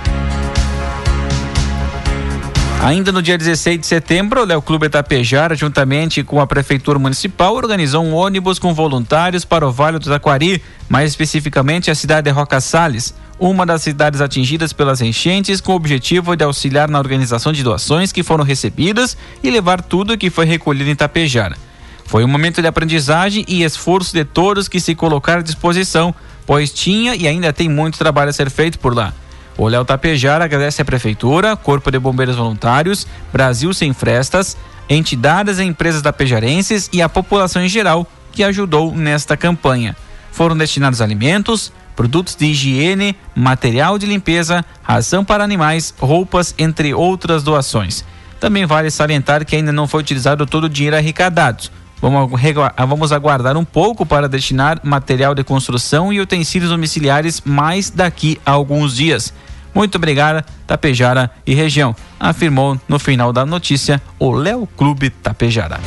Ainda 2.82 3.12
no 3.12 3.22
dia 3.22 3.38
16 3.38 3.78
de 3.78 3.86
setembro, 3.86 4.40
o 4.40 4.44
Léo 4.44 4.60
Clube 4.60 4.86
Itapejara, 4.86 5.54
juntamente 5.54 6.24
com 6.24 6.40
a 6.40 6.48
Prefeitura 6.48 6.98
Municipal, 6.98 7.54
organizou 7.54 8.04
um 8.04 8.12
ônibus 8.12 8.58
com 8.58 8.74
voluntários 8.74 9.44
para 9.44 9.64
o 9.64 9.70
Vale 9.70 10.00
do 10.00 10.10
Taquari, 10.10 10.60
mais 10.88 11.12
especificamente 11.12 11.92
a 11.92 11.94
cidade 11.94 12.24
de 12.24 12.30
Roca 12.32 12.60
Salles, 12.60 13.14
uma 13.38 13.64
das 13.64 13.82
cidades 13.82 14.20
atingidas 14.20 14.72
pelas 14.72 15.00
enchentes, 15.00 15.60
com 15.60 15.70
o 15.70 15.76
objetivo 15.76 16.34
de 16.34 16.42
auxiliar 16.42 16.90
na 16.90 16.98
organização 16.98 17.52
de 17.52 17.62
doações 17.62 18.10
que 18.10 18.24
foram 18.24 18.42
recebidas 18.42 19.16
e 19.44 19.48
levar 19.48 19.80
tudo 19.80 20.18
que 20.18 20.28
foi 20.28 20.44
recolhido 20.44 20.90
em 20.90 20.94
Itapejara. 20.94 21.56
Foi 22.04 22.24
um 22.24 22.28
momento 22.28 22.60
de 22.60 22.66
aprendizagem 22.66 23.44
e 23.46 23.62
esforço 23.62 24.12
de 24.12 24.24
todos 24.24 24.66
que 24.66 24.80
se 24.80 24.96
colocaram 24.96 25.38
à 25.38 25.44
disposição, 25.44 26.12
pois 26.44 26.72
tinha 26.72 27.14
e 27.14 27.28
ainda 27.28 27.52
tem 27.52 27.68
muito 27.68 27.96
trabalho 27.96 28.30
a 28.30 28.32
ser 28.32 28.50
feito 28.50 28.80
por 28.80 28.92
lá. 28.92 29.14
O 29.56 29.68
Léo 29.68 29.84
Tapejara 29.84 30.44
agradece 30.44 30.82
à 30.82 30.84
Prefeitura, 30.84 31.56
Corpo 31.56 31.90
de 31.90 31.98
Bombeiros 31.98 32.36
Voluntários, 32.36 33.06
Brasil 33.32 33.72
Sem 33.74 33.92
Frestas, 33.92 34.56
entidades 34.88 35.58
e 35.58 35.64
empresas 35.64 36.02
tapejarenses 36.02 36.88
e 36.92 37.02
a 37.02 37.08
população 37.08 37.62
em 37.62 37.68
geral 37.68 38.06
que 38.32 38.42
ajudou 38.42 38.94
nesta 38.94 39.36
campanha. 39.36 39.94
Foram 40.30 40.56
destinados 40.56 41.02
alimentos, 41.02 41.72
produtos 41.94 42.34
de 42.34 42.46
higiene, 42.46 43.14
material 43.34 43.98
de 43.98 44.06
limpeza, 44.06 44.64
ração 44.82 45.24
para 45.24 45.44
animais, 45.44 45.94
roupas, 45.98 46.54
entre 46.58 46.94
outras 46.94 47.42
doações. 47.42 48.04
Também 48.40 48.64
vale 48.64 48.90
salientar 48.90 49.44
que 49.44 49.54
ainda 49.54 49.70
não 49.70 49.86
foi 49.86 50.00
utilizado 50.00 50.46
todo 50.46 50.64
o 50.64 50.68
dinheiro 50.68 50.96
arrecadado. 50.96 51.68
Vamos 52.02 53.12
aguardar 53.12 53.56
um 53.56 53.64
pouco 53.64 54.04
para 54.04 54.28
destinar 54.28 54.80
material 54.82 55.36
de 55.36 55.44
construção 55.44 56.12
e 56.12 56.20
utensílios 56.20 56.70
domiciliares 56.70 57.40
mais 57.44 57.90
daqui 57.90 58.40
a 58.44 58.50
alguns 58.50 58.96
dias. 58.96 59.32
Muito 59.72 59.94
obrigada, 59.96 60.44
Tapejara 60.66 61.30
e 61.46 61.54
região, 61.54 61.94
afirmou 62.18 62.78
no 62.88 62.98
final 62.98 63.32
da 63.32 63.46
notícia 63.46 64.02
o 64.18 64.32
Léo 64.32 64.68
Clube 64.76 65.10
Tapejara. 65.10 65.80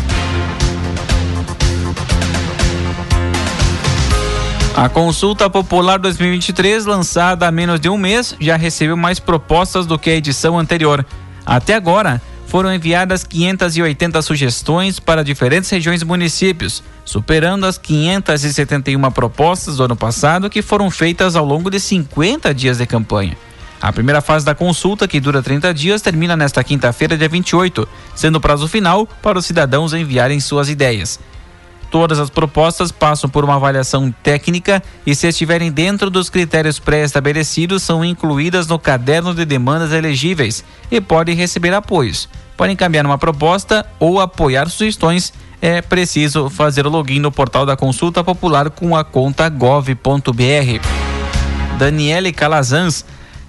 A 4.75 4.89
consulta 4.89 5.50
popular 5.50 6.00
2023, 6.00 6.86
lançada 6.86 7.48
há 7.48 7.51
menos 7.51 7.79
de 7.79 7.88
um 7.88 7.98
mês, 7.98 8.36
já 8.39 8.57
recebeu 8.57 8.98
mais 8.98 9.19
propostas 9.19 9.86
do 9.86 10.00
que 10.00 10.10
a 10.10 10.15
edição 10.15 10.57
anterior. 10.57 11.05
Até 11.45 11.75
agora, 11.75 12.22
foram 12.56 12.74
enviadas 12.74 13.26
580 13.26 14.22
sugestões 14.22 14.98
para 14.98 15.26
diferentes 15.26 15.70
regiões 15.70 16.02
e 16.02 16.06
municípios, 16.06 16.82
superando 17.04 17.66
as 17.66 17.78
571 17.78 19.12
propostas 19.12 19.76
do 19.76 19.84
ano 19.84 19.96
passado 19.98 20.50
que 20.50 20.62
foram 20.62 20.90
feitas 20.90 21.36
ao 21.36 21.44
longo 21.44 21.70
de 21.70 21.82
50 21.82 22.54
dias 22.54 22.78
de 22.78 22.86
campanha. 22.86 23.36
A 23.82 23.92
primeira 23.92 24.22
fase 24.22 24.46
da 24.46 24.56
consulta, 24.56 25.06
que 25.06 25.20
dura 25.20 25.44
30 25.44 25.74
dias, 25.74 26.02
termina 26.02 26.38
nesta 26.38 26.64
quinta-feira, 26.64 27.18
dia 27.18 27.28
28, 27.28 27.86
sendo 28.16 28.38
o 28.38 28.40
prazo 28.40 28.70
final 28.70 29.06
para 29.22 29.38
os 29.38 29.46
cidadãos 29.46 29.94
enviarem 29.94 30.40
suas 30.40 30.70
ideias. 30.70 31.20
Todas 31.89 32.20
as 32.20 32.30
propostas 32.30 32.92
passam 32.92 33.30
por 33.30 33.44
uma 33.44 33.56
avaliação 33.56 34.13
técnica 34.24 34.84
e, 35.06 35.15
se 35.15 35.27
estiverem 35.27 35.72
dentro 35.72 36.10
dos 36.10 36.30
critérios 36.30 36.80
pré-estabelecidos, 36.80 37.84
são 37.84 38.04
incluídas 38.04 38.68
no 38.68 38.77
caderno 38.77 39.34
de 39.34 39.46
demandas 39.46 39.92
elegíveis 39.92 40.63
e 40.92 41.00
podem 41.00 41.36
receber 41.36 41.74
apoios. 41.74 42.27
Para 42.58 42.72
encaminhar 42.72 43.06
uma 43.06 43.18
proposta 43.18 43.86
ou 44.00 44.20
apoiar 44.20 44.70
sugestões, 44.70 45.34
é 45.62 45.82
preciso 45.82 46.50
fazer 46.50 46.86
o 46.86 46.89
login 46.89 47.20
no 47.20 47.32
portal 47.32 47.65
da 47.65 47.75
consulta 47.77 48.24
popular 48.24 48.70
com 48.70 48.96
a 48.96 49.04
conta 49.04 49.48
gov.br. 49.50 49.96
Daniele 51.77 52.32
Calazans 52.32 53.06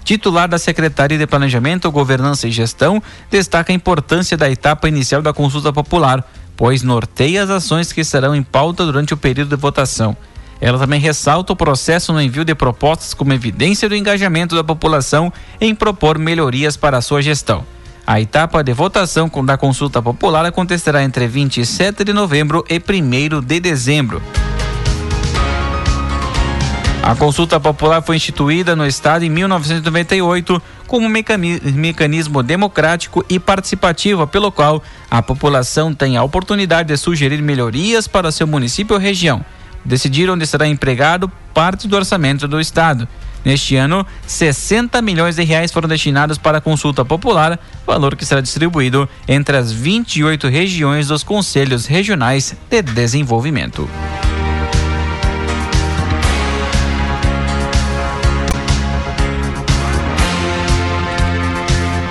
titular 0.07 0.47
da 0.47 0.57
Secretaria 0.57 1.17
de 1.17 1.27
Planejamento, 1.27 1.91
Governança 1.91 2.47
e 2.47 2.51
Gestão, 2.51 3.03
destaca 3.29 3.73
a 3.73 3.75
importância 3.75 4.37
da 4.37 4.49
etapa 4.49 4.87
inicial 4.87 5.21
da 5.21 5.33
consulta 5.33 5.73
popular 5.73 6.25
pois 6.57 6.81
norteia 6.81 7.43
as 7.43 7.49
ações 7.49 7.93
que 7.93 8.01
estarão 8.01 8.35
em 8.35 8.43
pauta 8.43 8.83
durante 8.83 9.13
o 9.13 9.17
período 9.17 9.55
de 9.55 9.61
votação. 9.61 10.17
Ela 10.59 10.79
também 10.79 10.99
ressalta 10.99 11.53
o 11.53 11.55
processo 11.55 12.11
no 12.11 12.21
envio 12.21 12.43
de 12.43 12.55
propostas 12.55 13.13
como 13.13 13.31
evidência 13.31 13.87
do 13.87 13.95
engajamento 13.95 14.55
da 14.55 14.63
população 14.63 15.31
em 15.61 15.75
propor 15.75 16.17
melhorias 16.17 16.75
para 16.75 16.97
a 16.97 17.01
sua 17.01 17.21
gestão. 17.21 17.63
A 18.05 18.19
etapa 18.19 18.63
de 18.63 18.73
votação 18.73 19.29
da 19.45 19.57
consulta 19.57 20.01
popular 20.01 20.45
acontecerá 20.45 21.03
entre 21.03 21.27
27 21.27 22.03
de 22.03 22.13
novembro 22.13 22.65
e 22.69 22.77
1 22.79 23.41
de 23.41 23.59
dezembro. 23.59 24.21
A 27.07 27.15
consulta 27.15 27.57
popular 27.57 28.01
foi 28.01 28.17
instituída 28.17 28.75
no 28.75 28.85
Estado 28.85 29.23
em 29.23 29.29
1998 29.29 30.61
como 30.85 31.07
mecanismo 31.07 32.43
democrático 32.43 33.23
e 33.29 33.39
participativo, 33.39 34.27
pelo 34.27 34.51
qual 34.51 34.83
a 35.09 35.21
população 35.21 35.93
tem 35.93 36.17
a 36.17 36.23
oportunidade 36.23 36.89
de 36.89 36.97
sugerir 36.97 37.41
melhorias 37.41 38.09
para 38.09 38.29
seu 38.29 38.45
município 38.45 38.93
ou 38.93 39.01
região 39.01 39.45
decidir 39.85 40.29
onde 40.29 40.45
será 40.45 40.67
empregado 40.67 41.31
parte 41.53 41.87
do 41.87 41.95
orçamento 41.95 42.45
do 42.45 42.59
Estado. 42.59 43.07
Neste 43.45 43.77
ano, 43.77 44.05
60 44.25 45.01
milhões 45.01 45.37
de 45.37 45.45
reais 45.45 45.71
foram 45.71 45.87
destinados 45.87 46.37
para 46.37 46.57
a 46.57 46.61
consulta 46.61 47.05
popular, 47.05 47.57
valor 47.85 48.17
que 48.17 48.25
será 48.25 48.41
distribuído 48.41 49.07
entre 49.25 49.55
as 49.55 49.71
28 49.71 50.49
regiões 50.49 51.07
dos 51.07 51.23
Conselhos 51.23 51.85
Regionais 51.85 52.53
de 52.69 52.81
Desenvolvimento. 52.81 53.89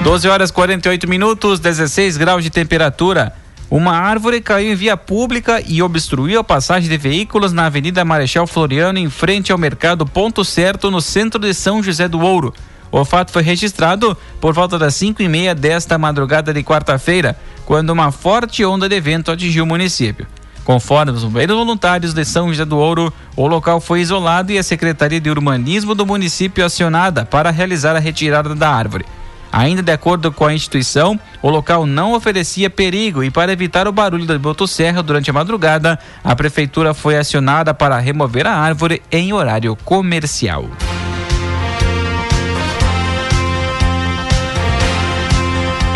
Doze 0.07 0.29
horas 0.29 0.53
48 0.53 1.09
minutos, 1.09 1.59
16 1.59 2.17
graus 2.17 2.45
de 2.45 2.49
temperatura. 2.49 3.33
Uma 3.69 3.91
árvore 3.91 4.41
caiu 4.41 4.71
em 4.71 4.75
via 4.77 4.97
pública 4.97 5.61
e 5.67 5.83
obstruiu 5.83 6.39
a 6.39 6.45
passagem 6.45 6.89
de 6.89 6.97
veículos 6.97 7.53
na 7.53 7.67
Avenida 7.67 8.05
Marechal 8.05 8.47
Floriano, 8.47 9.01
em 9.01 9.11
frente 9.11 9.51
ao 9.51 9.59
mercado 9.59 10.07
Ponto 10.07 10.45
Certo, 10.45 10.93
no 10.93 11.01
centro 11.01 11.41
de 11.41 11.53
São 11.53 11.83
José 11.83 12.07
do 12.07 12.21
Ouro. 12.21 12.55
O 12.93 13.05
fato 13.05 13.33
foi 13.33 13.43
registrado 13.43 14.17
por 14.41 14.55
volta 14.55 14.79
das 14.79 14.95
5 14.95 15.21
e 15.23 15.29
meia 15.29 15.57
desta 15.57 15.99
madrugada 15.99 16.55
de 16.55 16.63
quarta-feira, 16.63 17.37
quando 17.65 17.91
uma 17.91 18.13
forte 18.13 18.65
onda 18.65 18.89
de 18.89 19.01
vento 19.01 19.33
atingiu 19.33 19.65
o 19.65 19.67
município. 19.67 20.25
Conforme 20.65 21.11
os 21.11 21.25
bombeiros 21.25 21.57
voluntários 21.57 22.15
de 22.15 22.25
São 22.25 22.51
José 22.51 22.65
do 22.65 22.79
Ouro, 22.79 23.13
o 23.35 23.49
local 23.49 23.81
foi 23.81 24.03
isolado 24.03 24.53
e 24.53 24.59
a 24.59 24.63
Secretaria 24.63 25.21
de 25.21 25.31
Urbanismo 25.31 25.97
do 25.97 26.07
município 26.07 26.65
acionada 26.65 27.25
para 27.25 27.51
realizar 27.51 27.97
a 27.97 27.99
retirada 27.99 28.55
da 28.55 28.71
árvore. 28.71 29.05
Ainda 29.53 29.83
de 29.83 29.93
acordo 29.93 30.31
com 30.33 30.45
a 30.45 30.55
instituição, 30.55 31.19
o 31.41 31.49
local 31.49 31.87
não 31.87 32.13
oferecia 32.13 32.69
perigo 32.69 33.23
e 33.23 33.31
para 33.31 33.53
evitar 33.53 33.89
o 33.89 33.93
barulho 33.93 34.27
da 34.27 34.39
motosserra 34.39 35.03
durante 35.03 35.31
a 35.31 35.33
madrugada, 35.33 35.99
a 36.23 36.37
prefeitura 36.37 36.93
foi 36.93 37.17
acionada 37.17 37.73
para 37.73 37.99
remover 37.99 38.47
a 38.47 38.55
árvore 38.55 39.03
em 39.11 39.33
horário 39.33 39.77
comercial. 39.77 40.69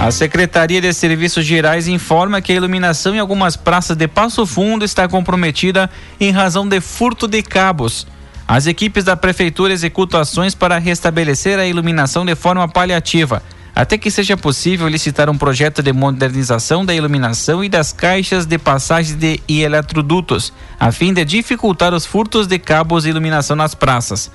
A 0.00 0.10
Secretaria 0.10 0.80
de 0.80 0.94
Serviços 0.94 1.44
Gerais 1.44 1.86
informa 1.86 2.40
que 2.40 2.52
a 2.52 2.54
iluminação 2.54 3.14
em 3.14 3.18
algumas 3.18 3.54
praças 3.54 3.94
de 3.94 4.08
Passo 4.08 4.46
Fundo 4.46 4.82
está 4.82 5.06
comprometida 5.06 5.90
em 6.18 6.30
razão 6.30 6.66
de 6.66 6.80
furto 6.80 7.28
de 7.28 7.42
cabos. 7.42 8.06
As 8.52 8.66
equipes 8.66 9.04
da 9.04 9.16
prefeitura 9.16 9.72
executam 9.72 10.18
ações 10.18 10.56
para 10.56 10.76
restabelecer 10.76 11.56
a 11.56 11.66
iluminação 11.68 12.24
de 12.24 12.34
forma 12.34 12.66
paliativa, 12.66 13.40
até 13.72 13.96
que 13.96 14.10
seja 14.10 14.36
possível 14.36 14.88
licitar 14.88 15.30
um 15.30 15.38
projeto 15.38 15.80
de 15.84 15.92
modernização 15.92 16.84
da 16.84 16.92
iluminação 16.92 17.62
e 17.62 17.68
das 17.68 17.92
caixas 17.92 18.46
de 18.46 18.58
passagem 18.58 19.16
de 19.16 19.40
e 19.46 19.62
eletrodutos, 19.62 20.52
a 20.80 20.90
fim 20.90 21.14
de 21.14 21.24
dificultar 21.24 21.94
os 21.94 22.04
furtos 22.04 22.48
de 22.48 22.58
cabos 22.58 23.04
de 23.04 23.10
iluminação 23.10 23.54
nas 23.54 23.72
praças. 23.72 24.28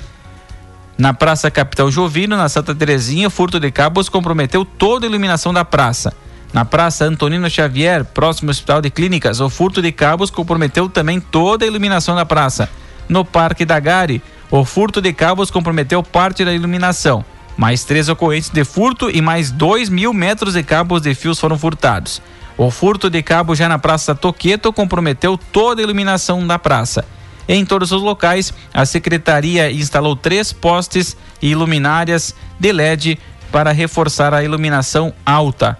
Na 0.97 1.13
Praça 1.13 1.51
Capital 1.51 1.91
Jovino, 1.91 2.37
na 2.37 2.47
Santa 2.47 2.73
Terezinha, 2.73 3.27
o 3.27 3.29
furto 3.29 3.59
de 3.59 3.69
cabos 3.69 4.07
comprometeu 4.07 4.63
toda 4.63 5.05
a 5.05 5.09
iluminação 5.09 5.53
da 5.53 5.65
praça. 5.65 6.13
Na 6.53 6.63
Praça 6.63 7.03
Antonino 7.03 7.49
Xavier, 7.49 8.05
próximo 8.05 8.47
ao 8.47 8.51
Hospital 8.51 8.81
de 8.81 8.89
Clínicas, 8.89 9.41
o 9.41 9.49
furto 9.49 9.81
de 9.81 9.91
cabos 9.91 10.29
comprometeu 10.29 10.87
também 10.87 11.19
toda 11.19 11.65
a 11.65 11.67
iluminação 11.67 12.15
da 12.15 12.25
praça 12.25 12.69
no 13.07 13.23
Parque 13.23 13.65
da 13.65 13.79
Gari. 13.79 14.21
O 14.49 14.63
furto 14.63 15.01
de 15.01 15.11
cabos 15.13 15.51
comprometeu 15.51 16.01
parte 16.03 16.45
da 16.45 16.53
iluminação. 16.53 17.25
Mais 17.57 17.83
três 17.83 18.09
ocorrências 18.09 18.53
de 18.53 18.63
furto 18.63 19.09
e 19.09 19.21
mais 19.21 19.51
dois 19.51 19.89
mil 19.89 20.13
metros 20.13 20.53
de 20.53 20.63
cabos 20.63 21.01
de 21.01 21.15
fios 21.15 21.39
foram 21.39 21.57
furtados. 21.57 22.21
O 22.57 22.69
furto 22.71 23.09
de 23.09 23.21
cabo 23.21 23.55
já 23.55 23.67
na 23.67 23.79
Praça 23.79 24.15
Toqueto 24.15 24.71
comprometeu 24.71 25.37
toda 25.37 25.81
a 25.81 25.83
iluminação 25.83 26.45
da 26.45 26.57
praça. 26.57 27.05
Em 27.47 27.65
todos 27.65 27.91
os 27.91 28.01
locais, 28.01 28.53
a 28.73 28.85
secretaria 28.85 29.71
instalou 29.71 30.15
três 30.15 30.51
postes 30.51 31.15
e 31.41 31.53
luminárias 31.53 32.33
de 32.59 32.71
LED 32.71 33.19
para 33.51 33.71
reforçar 33.71 34.33
a 34.33 34.43
iluminação 34.43 35.13
alta. 35.25 35.77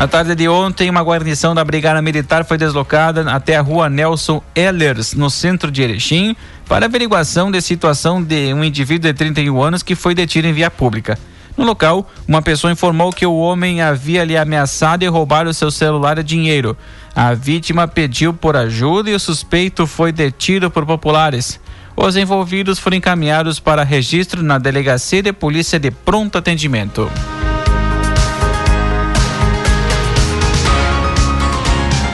Na 0.00 0.08
tarde 0.08 0.34
de 0.34 0.48
ontem, 0.48 0.88
uma 0.88 1.02
guarnição 1.02 1.54
da 1.54 1.62
Brigada 1.62 2.00
Militar 2.00 2.42
foi 2.46 2.56
deslocada 2.56 3.30
até 3.30 3.58
a 3.58 3.60
rua 3.60 3.90
Nelson 3.90 4.42
Ellers, 4.54 5.12
no 5.12 5.28
centro 5.28 5.70
de 5.70 5.82
Erechim, 5.82 6.34
para 6.66 6.86
averiguação 6.86 7.50
de 7.50 7.60
situação 7.60 8.22
de 8.22 8.54
um 8.54 8.64
indivíduo 8.64 9.12
de 9.12 9.18
31 9.18 9.62
anos 9.62 9.82
que 9.82 9.94
foi 9.94 10.14
detido 10.14 10.48
em 10.48 10.54
via 10.54 10.70
pública. 10.70 11.18
No 11.54 11.66
local, 11.66 12.10
uma 12.26 12.40
pessoa 12.40 12.72
informou 12.72 13.12
que 13.12 13.26
o 13.26 13.36
homem 13.36 13.82
havia 13.82 14.24
lhe 14.24 14.38
ameaçado 14.38 15.04
e 15.04 15.06
roubar 15.06 15.46
o 15.46 15.52
seu 15.52 15.70
celular 15.70 16.16
e 16.18 16.22
dinheiro. 16.22 16.74
A 17.14 17.34
vítima 17.34 17.86
pediu 17.86 18.32
por 18.32 18.56
ajuda 18.56 19.10
e 19.10 19.14
o 19.14 19.20
suspeito 19.20 19.86
foi 19.86 20.12
detido 20.12 20.70
por 20.70 20.86
populares. 20.86 21.60
Os 21.94 22.16
envolvidos 22.16 22.78
foram 22.78 22.96
encaminhados 22.96 23.60
para 23.60 23.84
registro 23.84 24.42
na 24.42 24.56
Delegacia 24.56 25.22
de 25.22 25.30
Polícia 25.34 25.78
de 25.78 25.90
Pronto 25.90 26.38
Atendimento. 26.38 27.10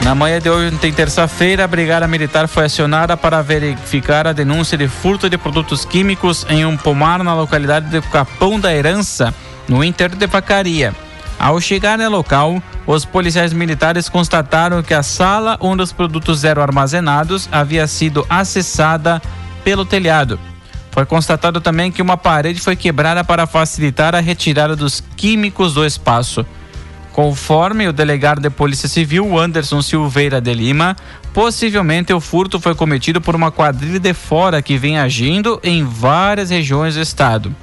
Na 0.07 0.15
manhã 0.15 0.39
de 0.39 0.49
ontem, 0.49 0.93
terça-feira, 0.93 1.65
a 1.65 1.67
Brigada 1.67 2.07
Militar 2.07 2.47
foi 2.47 2.63
acionada 2.63 3.17
para 3.17 3.41
verificar 3.41 4.25
a 4.25 4.31
denúncia 4.31 4.77
de 4.77 4.87
furto 4.87 5.29
de 5.29 5.37
produtos 5.37 5.83
químicos 5.83 6.45
em 6.47 6.65
um 6.65 6.77
pomar 6.77 7.21
na 7.25 7.35
localidade 7.35 7.89
de 7.89 7.99
Capão 8.03 8.57
da 8.57 8.73
Herança, 8.73 9.35
no 9.67 9.83
interior 9.83 10.17
de 10.17 10.25
Vacaria. 10.25 10.95
Ao 11.37 11.59
chegar 11.59 11.97
no 11.97 12.09
local, 12.09 12.63
os 12.85 13.03
policiais 13.03 13.51
militares 13.51 14.07
constataram 14.07 14.81
que 14.81 14.93
a 14.93 15.03
sala 15.03 15.57
onde 15.59 15.83
os 15.83 15.91
produtos 15.91 16.45
eram 16.45 16.61
armazenados 16.61 17.49
havia 17.51 17.85
sido 17.85 18.25
acessada 18.29 19.21
pelo 19.61 19.83
telhado. 19.83 20.39
Foi 20.89 21.05
constatado 21.05 21.59
também 21.59 21.91
que 21.91 22.01
uma 22.01 22.15
parede 22.15 22.61
foi 22.61 22.77
quebrada 22.77 23.25
para 23.25 23.45
facilitar 23.45 24.15
a 24.15 24.21
retirada 24.21 24.73
dos 24.73 25.03
químicos 25.17 25.73
do 25.73 25.85
espaço. 25.85 26.45
Conforme 27.17 27.87
o 27.87 27.91
delegado 27.91 28.39
de 28.39 28.47
Polícia 28.47 28.87
Civil, 28.87 29.39
Anderson 29.39 29.81
Silveira 29.81 30.39
de 30.39 30.53
Lima, 30.53 30.95
possivelmente 31.33 32.13
o 32.13 32.21
furto 32.21 32.59
foi 32.59 32.75
cometido 32.75 33.19
por 33.19 33.35
uma 33.35 33.49
quadrilha 33.49 33.99
de 33.99 34.13
fora 34.13 34.61
que 34.61 34.77
vem 34.77 34.99
agindo 34.99 35.59
em 35.63 35.83
várias 35.83 36.51
regiões 36.51 36.93
do 36.93 37.01
estado. 37.01 37.55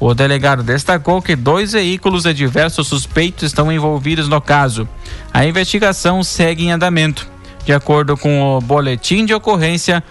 O 0.00 0.14
delegado 0.14 0.62
destacou 0.62 1.20
que 1.20 1.36
dois 1.36 1.72
veículos 1.72 2.22
de 2.22 2.32
diversos 2.32 2.88
suspeitos 2.88 3.42
estão 3.42 3.70
envolvidos 3.70 4.26
no 4.26 4.40
caso. 4.40 4.88
A 5.34 5.44
investigação 5.44 6.24
segue 6.24 6.64
em 6.64 6.72
andamento. 6.72 7.28
De 7.66 7.74
acordo 7.74 8.16
com 8.16 8.56
o 8.56 8.60
boletim 8.62 9.26
de 9.26 9.34
ocorrência, 9.34 10.02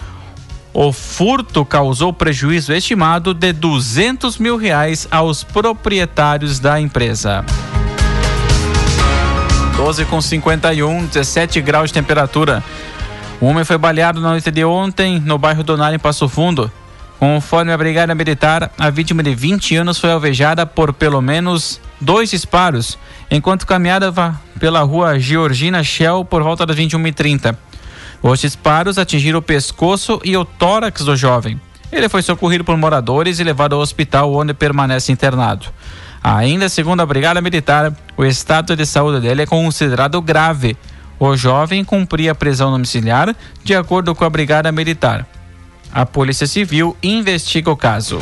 o 0.71 0.93
furto 0.93 1.65
causou 1.65 2.13
prejuízo 2.13 2.71
estimado 2.71 3.34
de 3.34 3.53
200 3.53 4.38
mil 4.38 4.56
reais 4.56 5.08
aos 5.10 5.43
proprietários 5.43 6.60
da 6.60 6.79
empresa. 6.79 7.43
12 9.84 10.06
com 10.06 10.22
51, 10.22 11.08
17 11.08 11.60
graus 11.60 11.89
de 11.89 11.96
temperatura. 11.96 12.63
O 13.41 13.48
homem 13.48 13.65
foi 13.65 13.78
baleado 13.78 14.22
na 14.22 14.30
noite 14.30 14.50
de 14.50 14.63
ontem 14.63 15.19
no 15.19 15.38
bairro 15.38 15.62
Donar, 15.62 15.93
em 15.93 16.00
Passo 16.00 16.30
Fundo. 16.30 16.72
Conforme 17.19 17.74
a 17.74 17.78
Brigada 17.78 18.15
Militar, 18.15 18.72
a 18.80 18.89
vítima 18.89 19.22
de 19.22 19.36
20 19.36 19.76
anos 19.76 20.00
foi 20.00 20.10
alvejada 20.10 20.65
por 20.65 20.93
pelo 20.93 21.22
menos 21.22 21.82
dois 22.00 22.32
disparos, 22.32 22.98
enquanto 23.30 23.67
caminhava 23.67 24.39
pela 24.58 24.80
rua 24.84 25.19
Georgina 25.19 25.84
Shell 25.84 26.24
por 26.24 26.41
volta 26.41 26.65
das 26.65 26.78
21h30. 26.78 27.54
Os 28.22 28.39
disparos 28.39 28.98
atingiram 28.98 29.39
o 29.39 29.41
pescoço 29.41 30.22
e 30.24 30.38
o 30.38 30.46
tórax 30.46 31.04
do 31.04 31.17
jovem. 31.17 31.60
Ele 31.91 32.08
foi 32.08 32.22
socorrido 32.22 32.63
por 32.63 32.78
moradores 32.78 33.38
e 33.38 33.43
levado 33.43 33.76
ao 33.76 33.82
hospital 33.82 34.34
onde 34.34 34.54
permanece 34.54 35.12
internado. 35.12 35.65
Ainda 36.24 36.70
segundo 36.70 37.02
a 37.02 37.06
Brigada 37.06 37.42
Militar, 37.42 37.92
o 38.16 38.24
estado 38.24 38.78
de 38.78 38.86
saúde 38.86 39.20
dele 39.20 39.42
é 39.42 39.46
considerado 39.46 40.22
grave. 40.22 40.78
O 41.20 41.36
jovem 41.36 41.84
cumpria 41.84 42.34
prisão 42.34 42.72
domiciliar, 42.72 43.36
de 43.62 43.76
acordo 43.76 44.16
com 44.16 44.24
a 44.24 44.30
Brigada 44.30 44.72
Militar. 44.72 45.28
A 45.94 46.06
Polícia 46.06 46.48
Civil 46.48 46.96
investiga 47.04 47.70
o 47.70 47.76
caso. 47.76 48.20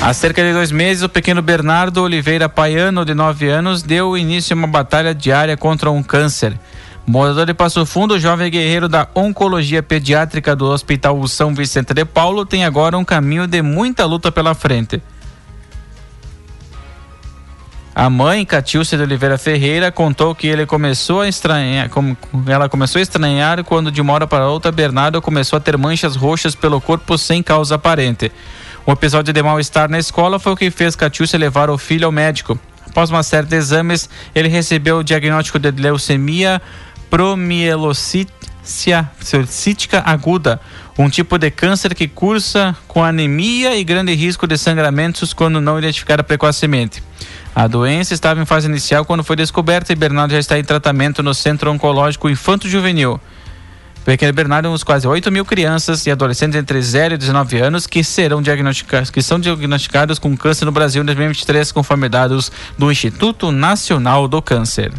Há 0.00 0.12
cerca 0.14 0.42
de 0.42 0.52
dois 0.52 0.72
meses, 0.72 1.02
o 1.02 1.08
pequeno 1.08 1.42
Bernardo 1.42 2.02
Oliveira 2.02 2.48
Paiano, 2.48 3.04
de 3.04 3.14
9 3.14 3.48
anos, 3.48 3.82
deu 3.82 4.16
início 4.16 4.54
a 4.54 4.56
uma 4.56 4.66
batalha 4.66 5.14
diária 5.14 5.56
contra 5.56 5.90
um 5.90 6.02
câncer. 6.02 6.58
Morador 7.06 7.46
de 7.46 7.52
Passo 7.52 7.84
Fundo, 7.84 8.18
jovem 8.18 8.50
guerreiro 8.50 8.88
da 8.88 9.08
Oncologia 9.14 9.82
Pediátrica 9.82 10.54
do 10.54 10.66
Hospital 10.66 11.26
São 11.26 11.52
Vicente 11.52 11.92
de 11.92 12.04
Paulo, 12.04 12.46
tem 12.46 12.64
agora 12.64 12.96
um 12.96 13.04
caminho 13.04 13.46
de 13.46 13.60
muita 13.60 14.04
luta 14.04 14.30
pela 14.30 14.54
frente. 14.54 15.02
A 17.94 18.08
mãe, 18.08 18.46
Catilce 18.46 18.96
de 18.96 19.02
Oliveira 19.02 19.36
Ferreira, 19.36 19.92
contou 19.92 20.34
que 20.34 20.46
ele 20.46 20.64
começou 20.64 21.20
a 21.20 21.28
estranhar, 21.28 21.90
como 21.90 22.16
ela 22.46 22.68
começou 22.68 23.00
a 23.00 23.02
estranhar 23.02 23.62
quando 23.64 23.90
de 23.90 24.00
uma 24.00 24.12
hora 24.14 24.26
para 24.26 24.48
outra 24.48 24.72
Bernardo 24.72 25.20
começou 25.20 25.56
a 25.56 25.60
ter 25.60 25.76
manchas 25.76 26.16
roxas 26.16 26.54
pelo 26.54 26.80
corpo 26.80 27.18
sem 27.18 27.42
causa 27.42 27.74
aparente. 27.74 28.32
Um 28.86 28.92
episódio 28.92 29.32
de 29.32 29.42
mal-estar 29.42 29.90
na 29.90 29.98
escola 29.98 30.38
foi 30.38 30.52
o 30.52 30.56
que 30.56 30.70
fez 30.70 30.96
Catilce 30.96 31.36
levar 31.36 31.68
o 31.68 31.76
filho 31.76 32.06
ao 32.06 32.12
médico. 32.12 32.58
Após 32.88 33.10
uma 33.10 33.22
série 33.22 33.46
de 33.46 33.56
exames, 33.56 34.08
ele 34.34 34.48
recebeu 34.48 34.98
o 34.98 35.04
diagnóstico 35.04 35.58
de 35.58 35.70
leucemia 35.70 36.60
promielocítica 37.12 40.02
aguda, 40.02 40.58
um 40.98 41.10
tipo 41.10 41.36
de 41.36 41.50
câncer 41.50 41.94
que 41.94 42.08
cursa 42.08 42.74
com 42.88 43.04
anemia 43.04 43.76
e 43.76 43.84
grande 43.84 44.14
risco 44.14 44.46
de 44.46 44.56
sangramentos 44.56 45.34
quando 45.34 45.60
não 45.60 45.78
identificada 45.78 46.24
precocemente. 46.24 47.02
A 47.54 47.66
doença 47.66 48.14
estava 48.14 48.40
em 48.40 48.46
fase 48.46 48.66
inicial 48.66 49.04
quando 49.04 49.22
foi 49.22 49.36
descoberta 49.36 49.92
e 49.92 49.96
Bernardo 49.96 50.32
já 50.32 50.38
está 50.38 50.58
em 50.58 50.64
tratamento 50.64 51.22
no 51.22 51.34
Centro 51.34 51.70
Oncológico 51.70 52.30
Infanto 52.30 52.66
Juvenil. 52.66 53.20
Pequeno 54.06 54.32
Bernardo 54.32 54.70
dos 54.70 54.82
quase 54.82 55.06
8 55.06 55.30
mil 55.30 55.44
crianças 55.44 56.06
e 56.06 56.10
adolescentes 56.10 56.58
entre 56.58 56.80
0 56.80 57.12
e 57.12 57.18
19 57.18 57.58
anos 57.58 57.86
que 57.86 58.02
serão 58.02 58.40
diagnosticados, 58.40 59.10
que 59.10 59.20
são 59.20 59.38
diagnosticados 59.38 60.18
com 60.18 60.34
câncer 60.34 60.64
no 60.64 60.72
Brasil 60.72 61.02
em 61.02 61.06
2023, 61.06 61.72
conforme 61.72 62.08
dados 62.08 62.50
do 62.78 62.90
Instituto 62.90 63.52
Nacional 63.52 64.26
do 64.26 64.40
Câncer. 64.40 64.90